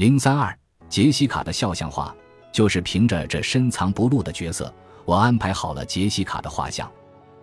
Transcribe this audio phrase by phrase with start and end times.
[0.00, 0.56] 零三二，
[0.88, 2.16] 杰西卡的肖像画，
[2.50, 6.90] 就是凭着这深藏不露的角色，我安排好了杰西卡的画像。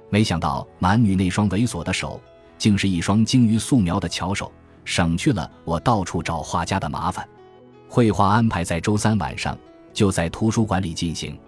[0.10, 2.20] 没想到满女那双猥琐的手，
[2.58, 4.51] 竟是一双精于素描的巧手，
[4.83, 7.30] 省去了我到处找画家的麻烦。
[7.88, 9.55] 绘画安排在周三晚上，
[9.94, 11.39] 就在图书馆里进行。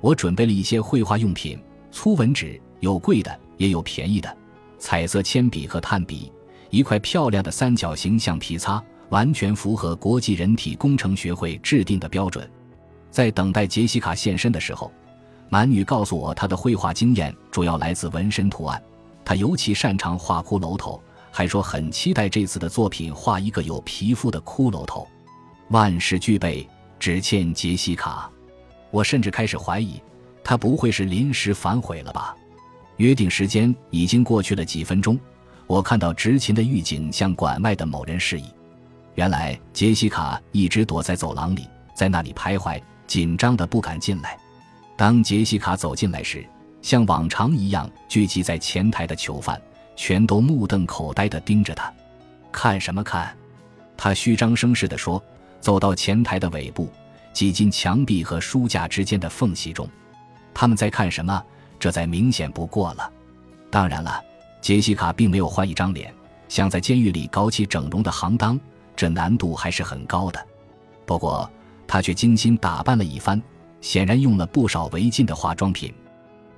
[0.00, 1.62] 我准备了一些绘画用品：
[1.92, 4.30] 粗纹纸，有贵的，也有便宜的；
[4.78, 6.32] 彩色铅笔和炭笔，
[6.70, 8.82] 一块漂亮的三角形橡皮擦。
[9.08, 12.48] 完全符合国际人体工程学会制定的标准。
[13.10, 14.92] 在等待杰西卡现身的时候，
[15.48, 18.82] 满女告诉我，她的绘画经验主要来自纹身图案。
[19.24, 25.06] 她尤其擅长画骷髅头，还说很期待这次的作品画一个有皮肤的骷髅头。
[25.70, 26.68] 万事俱备，
[26.98, 28.30] 只欠杰西卡。
[28.90, 30.00] 我甚至开始怀疑，
[30.44, 32.36] 她不会是临时反悔了吧？
[32.98, 35.18] 约定时间已经过去了几分钟，
[35.66, 38.44] 我看到执勤的狱警向馆外的某人示意。
[39.16, 44.38] 原来杰西卡一直躲在走廊里，在那里徘徊，紧张的不敢进来。
[44.94, 46.46] 当杰西卡走进来时，
[46.82, 49.60] 像往常一样，聚集在前台的囚犯
[49.96, 51.90] 全都目瞪口呆地盯着他。
[52.52, 53.34] 看什么看？
[53.96, 55.22] 他虚张声势地说，
[55.60, 56.90] 走到前台的尾部，
[57.32, 59.88] 挤进墙壁和书架之间的缝隙中。
[60.52, 61.42] 他们在看什么？
[61.78, 63.10] 这再明显不过了。
[63.70, 64.22] 当然了，
[64.60, 66.14] 杰西卡并没有换一张脸，
[66.50, 68.60] 像在监狱里搞起整容的行当。
[68.96, 70.44] 这难度还是很高的，
[71.04, 71.48] 不过
[71.86, 73.40] 他却精心打扮了一番，
[73.80, 75.92] 显然用了不少违禁的化妆品。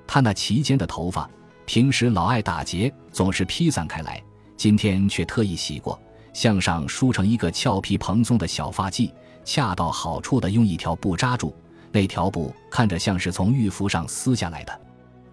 [0.07, 1.29] 他那齐肩的头发，
[1.67, 4.23] 平时老爱打结，总是披散开来，
[4.57, 6.01] 今天却特意洗过，
[6.33, 9.11] 向上梳成一个俏皮蓬松的小发髻，
[9.45, 11.55] 恰到好处的用一条布扎住。
[11.91, 14.81] 那条布看着像是从玉符上撕下来的。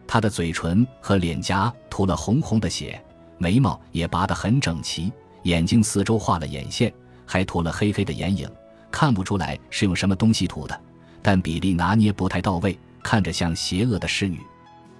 [0.07, 3.01] 他的嘴唇和脸颊涂了红红的血，
[3.37, 5.11] 眉毛也拔得很整齐。
[5.45, 6.91] 眼睛四周画了眼线，
[7.23, 8.49] 还涂了黑黑的眼影，
[8.91, 10.79] 看不出来是用什么东西涂的，
[11.21, 14.39] 但比例拿捏不太到位，看着像邪恶的侍女。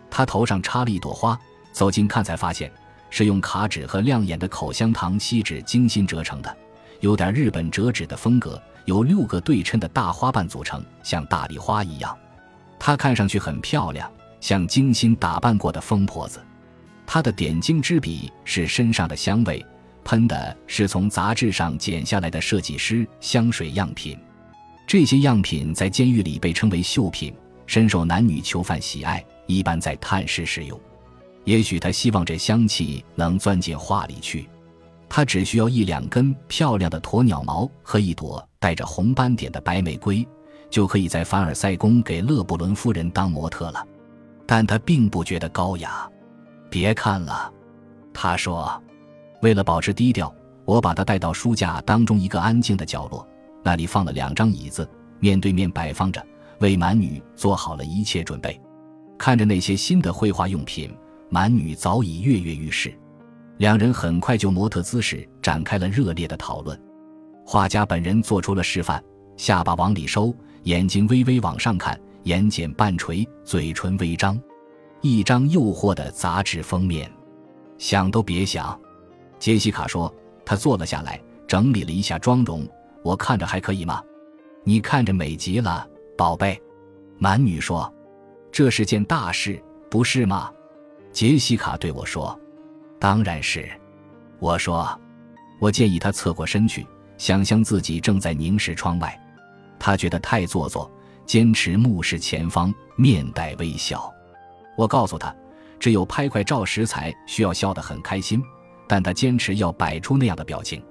[0.10, 1.38] 她头上插了一朵花，
[1.72, 2.72] 走近看才发现
[3.10, 6.58] 是用卡纸和亮眼的口香糖锡纸精心折成的，
[7.00, 12.16] 有点日本折纸的风格，由六个对称的大花瓣组成，像大丽花一样。
[12.78, 14.08] 她看上去很漂亮，
[14.40, 16.40] 像精心打扮过的疯婆子。
[17.08, 19.66] 她的点睛之笔是身上的香味。
[20.06, 24.18] 喷的是从杂志上剪下来的设计师香水样品，
[24.88, 27.34] 这些样品在监狱里被称为绣品，
[27.66, 30.80] 深受男女囚犯喜爱，一般在探视使用。
[31.44, 34.48] 也许他希望这香气能钻进画里去，
[35.10, 40.24] 他只需要一两根漂亮的鸵鸟毛和一朵带着红斑点的白玫瑰，
[40.70, 43.84] 就可以在凡尔赛宫给勒布伦夫人当模特了。
[44.46, 46.08] 但他并不觉得高雅。
[46.70, 47.52] 别看了，
[48.14, 48.80] 他说。
[49.42, 50.34] 为了保持低调，
[50.66, 53.28] 我把他带到书架当中一个安静的角落，
[53.64, 54.88] 那里放了两张椅子，
[55.20, 56.26] 面对面摆放着，
[56.60, 58.60] 为满女做好了一切准备。
[59.18, 60.92] 看着那些新的绘画用品，
[61.30, 62.94] 满女早已跃跃欲试。
[63.58, 66.78] 两人很快就模特姿势展开了热烈的讨论。
[67.46, 69.02] 画家本人做出了示范：
[69.38, 74.38] 下巴往里收，眼睛微微往上看，眼睑半垂，嘴唇微张，
[75.02, 77.10] 一张诱惑的杂志封面，
[77.78, 78.78] 想都别想。
[79.46, 80.12] 杰西卡说
[80.44, 82.68] ：“她坐了下来，整理了一下妆容。
[83.04, 84.02] 我看着还可以吗？
[84.64, 86.60] 你看着美极了，宝贝。”
[87.20, 87.94] 满女说
[88.52, 90.52] ：“这是件大事，不是吗？”
[91.14, 92.36] 杰西卡对我说
[92.98, 93.70] ：“当然是。”
[94.42, 95.00] 我说
[95.62, 96.84] ：“我建议她侧过身去，
[97.20, 99.16] 想象自己正在凝视窗外。
[99.78, 100.92] 她觉得太做作，
[101.24, 104.12] 坚持目视前方，面带微笑。
[104.76, 105.32] 我告诉她，
[105.80, 108.44] 只有拍块照时才需要笑得很开心。”
[108.88, 110.84] 但他坚持要摆出那样的表情，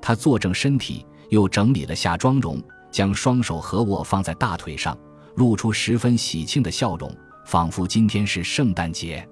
[0.00, 4.96] 他坐正身体，又整理了下妆容，将双手合握放在大腿上，
[5.36, 7.14] 露出十分喜庆的笑容，
[7.46, 9.26] 仿佛今天是圣诞节。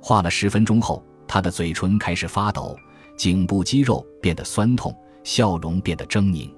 [0.00, 2.76] 画了十分钟后，他的嘴唇开始发抖，
[3.16, 6.50] 颈部肌肉变得酸痛，笑容变得狰狞。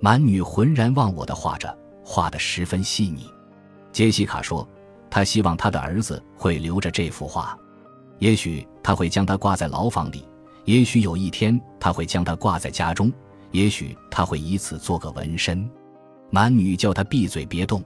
[0.00, 3.30] 满女浑然忘我的画着，画得十分细腻。
[3.90, 4.68] 杰西卡说，
[5.10, 7.58] 她希望她的儿子会留着这幅画。
[8.18, 10.24] 也许他会将它挂在牢房里，
[10.64, 13.12] 也许有一天他会将它挂在家中，
[13.50, 15.68] 也许他会以此做个纹身。
[16.30, 17.82] 蛮女叫他闭嘴别动。